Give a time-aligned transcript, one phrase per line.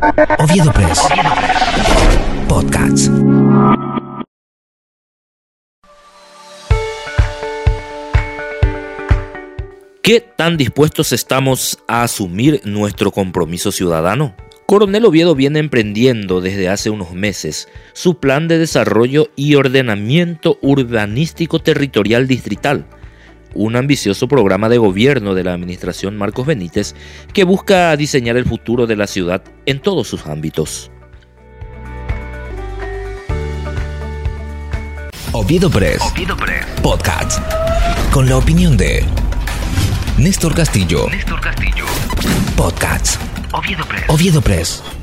[0.00, 0.98] Oviedo Press.
[2.48, 3.10] Podcasts.
[10.02, 14.34] ¿Qué tan dispuestos estamos a asumir nuestro compromiso ciudadano?
[14.64, 21.58] Coronel Oviedo viene emprendiendo desde hace unos meses su plan de desarrollo y ordenamiento urbanístico
[21.58, 22.86] territorial distrital,
[23.54, 26.94] un ambicioso programa de gobierno de la administración Marcos Benítez
[27.32, 30.90] que busca diseñar el futuro de la ciudad en todos sus ámbitos.
[35.32, 36.02] Oviedo Press.
[36.82, 37.40] Podcast.
[38.12, 39.04] Con la opinión de
[40.18, 41.08] Néstor Castillo.
[41.08, 41.86] Néstor Castillo.
[42.56, 43.18] Podcasts.
[43.52, 44.04] Oviedo Press.
[44.08, 44.99] Oviedo Press.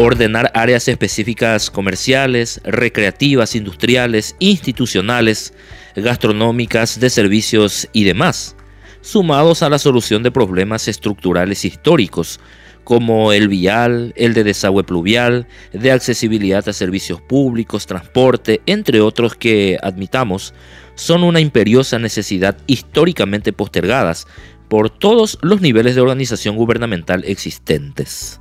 [0.00, 5.52] Ordenar áreas específicas comerciales, recreativas, industriales, institucionales,
[5.96, 8.54] gastronómicas, de servicios y demás,
[9.00, 12.38] sumados a la solución de problemas estructurales históricos,
[12.84, 19.34] como el vial, el de desagüe pluvial, de accesibilidad a servicios públicos, transporte, entre otros
[19.34, 20.54] que, admitamos,
[20.94, 24.28] son una imperiosa necesidad históricamente postergadas
[24.68, 28.40] por todos los niveles de organización gubernamental existentes.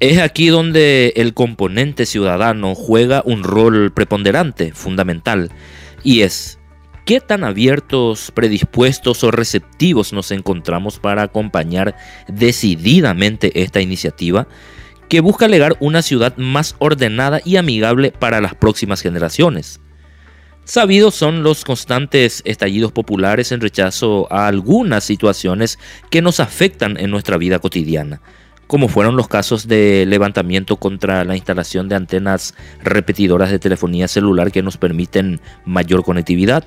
[0.00, 5.50] Es aquí donde el componente ciudadano juega un rol preponderante, fundamental,
[6.02, 6.58] y es
[7.04, 11.96] qué tan abiertos, predispuestos o receptivos nos encontramos para acompañar
[12.28, 14.48] decididamente esta iniciativa
[15.10, 19.80] que busca legar una ciudad más ordenada y amigable para las próximas generaciones.
[20.64, 25.78] Sabidos son los constantes estallidos populares en rechazo a algunas situaciones
[26.10, 28.22] que nos afectan en nuestra vida cotidiana
[28.70, 32.54] como fueron los casos de levantamiento contra la instalación de antenas
[32.84, 36.62] repetidoras de telefonía celular que nos permiten mayor conectividad,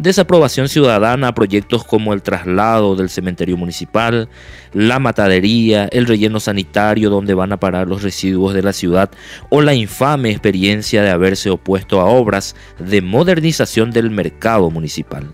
[0.00, 4.28] desaprobación ciudadana a proyectos como el traslado del cementerio municipal,
[4.72, 9.08] la matadería, el relleno sanitario donde van a parar los residuos de la ciudad
[9.48, 15.32] o la infame experiencia de haberse opuesto a obras de modernización del mercado municipal.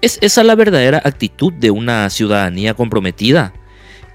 [0.00, 3.52] ¿Es esa la verdadera actitud de una ciudadanía comprometida?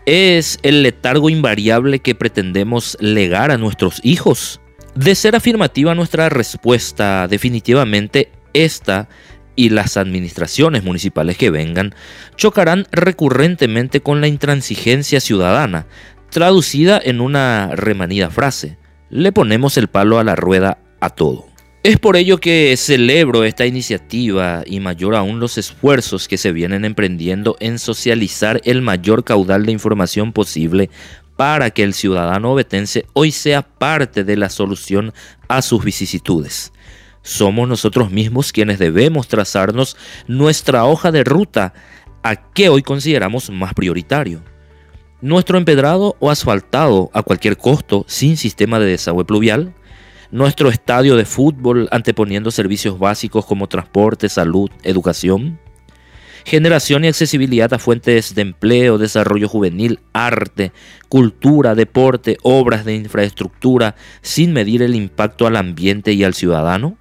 [0.05, 4.61] Es el letargo invariable que pretendemos legar a nuestros hijos.
[4.95, 9.09] De ser afirmativa nuestra respuesta, definitivamente esta
[9.55, 11.93] y las administraciones municipales que vengan
[12.35, 15.87] chocarán recurrentemente con la intransigencia ciudadana,
[16.29, 18.77] traducida en una remanida frase.
[19.09, 21.54] Le ponemos el palo a la rueda a todo.
[21.85, 26.83] Es por ello que celebro esta iniciativa y mayor aún los esfuerzos que se vienen
[26.83, 30.89] emprendiendo en socializar el mayor caudal de información posible
[31.37, 35.13] para que el ciudadano obetense hoy sea parte de la solución
[35.47, 36.73] a sus vicisitudes.
[37.21, 39.95] Somos nosotros mismos quienes debemos trazarnos
[40.27, 41.75] nuestra hoja de ruta
[42.23, 44.41] a qué hoy consideramos más prioritario.
[45.21, 49.74] Nuestro empedrado o asfaltado a cualquier costo sin sistema de desagüe pluvial,
[50.31, 55.59] nuestro estadio de fútbol anteponiendo servicios básicos como transporte, salud, educación,
[56.45, 60.71] generación y accesibilidad a fuentes de empleo, desarrollo juvenil, arte,
[61.09, 66.97] cultura, deporte, obras de infraestructura, sin medir el impacto al ambiente y al ciudadano?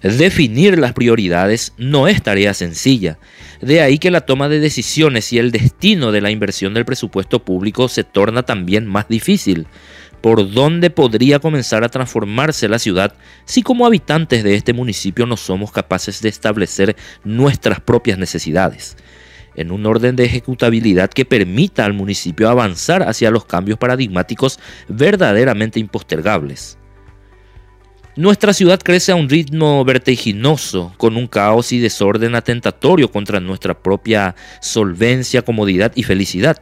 [0.00, 3.18] Definir las prioridades no es tarea sencilla,
[3.60, 7.44] de ahí que la toma de decisiones y el destino de la inversión del presupuesto
[7.44, 9.66] público se torna también más difícil,
[10.28, 13.14] por dónde podría comenzar a transformarse la ciudad
[13.46, 18.98] si como habitantes de este municipio no somos capaces de establecer nuestras propias necesidades,
[19.56, 25.80] en un orden de ejecutabilidad que permita al municipio avanzar hacia los cambios paradigmáticos verdaderamente
[25.80, 26.76] impostergables.
[28.14, 33.82] Nuestra ciudad crece a un ritmo vertiginoso, con un caos y desorden atentatorio contra nuestra
[33.82, 36.58] propia solvencia, comodidad y felicidad.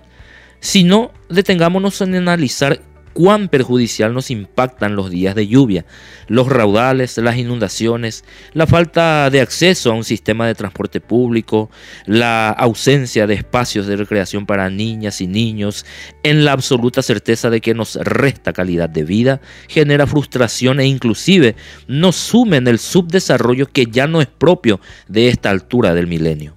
[0.60, 2.80] Si no, detengámonos en analizar
[3.16, 5.86] cuán perjudicial nos impactan los días de lluvia,
[6.28, 11.70] los raudales, las inundaciones, la falta de acceso a un sistema de transporte público,
[12.04, 15.86] la ausencia de espacios de recreación para niñas y niños,
[16.24, 21.56] en la absoluta certeza de que nos resta calidad de vida, genera frustración e inclusive
[21.88, 26.54] nos sume en el subdesarrollo que ya no es propio de esta altura del milenio.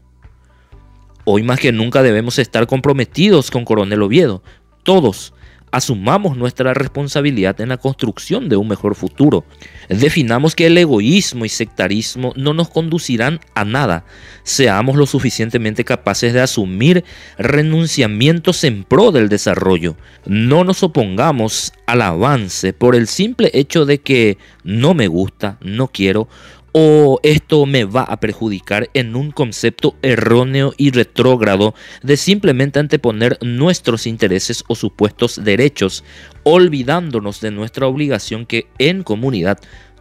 [1.23, 4.43] Hoy más que nunca debemos estar comprometidos con Coronel Oviedo,
[4.83, 5.33] todos,
[5.71, 9.45] asumamos nuestra responsabilidad en la construcción de un mejor futuro.
[9.89, 14.05] Definamos que el egoísmo y sectarismo no nos conducirán a nada.
[14.43, 17.03] Seamos lo suficientemente capaces de asumir
[17.37, 19.95] renunciamientos en pro del desarrollo.
[20.25, 25.87] No nos opongamos al avance por el simple hecho de que no me gusta, no
[25.87, 26.27] quiero
[26.71, 31.73] o esto me va a perjudicar en un concepto erróneo y retrógrado
[32.03, 36.03] de simplemente anteponer nuestros intereses o supuestos derechos,
[36.43, 39.59] olvidándonos de nuestra obligación que en comunidad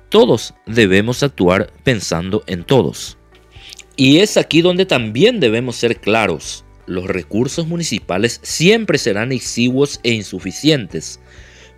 [0.08, 3.18] todos debemos actuar pensando en todos.
[3.96, 6.64] Y es aquí donde también debemos ser claros.
[6.86, 11.20] Los recursos municipales siempre serán exiguos e insuficientes.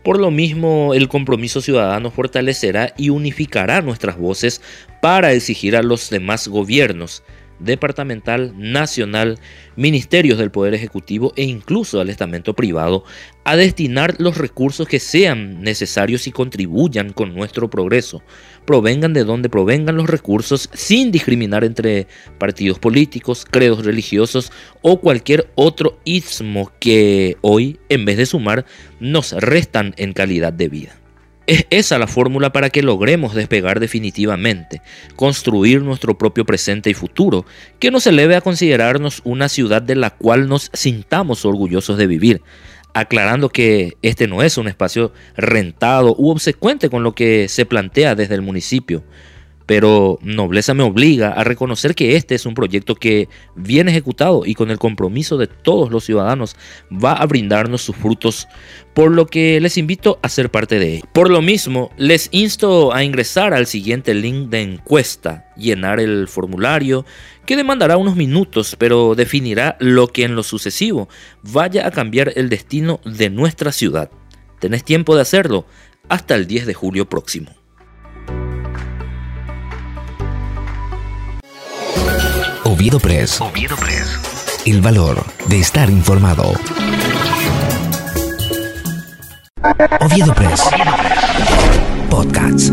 [0.02, 4.62] Por lo mismo, el compromiso ciudadano fortalecerá y unificará nuestras voces
[5.02, 7.22] para exigir a los demás gobiernos
[7.60, 9.38] departamental, nacional,
[9.76, 13.04] ministerios del Poder Ejecutivo e incluso al estamento privado
[13.44, 18.22] a destinar los recursos que sean necesarios y contribuyan con nuestro progreso,
[18.64, 22.06] provengan de donde provengan los recursos sin discriminar entre
[22.38, 24.52] partidos políticos, credos religiosos
[24.82, 28.66] o cualquier otro istmo que hoy, en vez de sumar,
[28.98, 31.00] nos restan en calidad de vida.
[31.50, 34.82] Es esa la fórmula para que logremos despegar definitivamente,
[35.16, 37.44] construir nuestro propio presente y futuro,
[37.80, 42.40] que nos eleve a considerarnos una ciudad de la cual nos sintamos orgullosos de vivir,
[42.94, 48.14] aclarando que este no es un espacio rentado u obsecuente con lo que se plantea
[48.14, 49.02] desde el municipio,
[49.70, 54.56] pero nobleza me obliga a reconocer que este es un proyecto que, bien ejecutado y
[54.56, 56.56] con el compromiso de todos los ciudadanos,
[56.92, 58.48] va a brindarnos sus frutos,
[58.94, 61.04] por lo que les invito a ser parte de él.
[61.12, 67.06] Por lo mismo, les insto a ingresar al siguiente link de encuesta, llenar el formulario,
[67.46, 71.08] que demandará unos minutos, pero definirá lo que en lo sucesivo
[71.44, 74.10] vaya a cambiar el destino de nuestra ciudad.
[74.58, 75.64] Tenés tiempo de hacerlo
[76.08, 77.59] hasta el 10 de julio próximo.
[82.80, 83.42] Oviedo Press.
[84.64, 86.54] El valor de estar informado.
[90.00, 90.62] Oviedo Press.
[92.08, 92.72] Podcasts.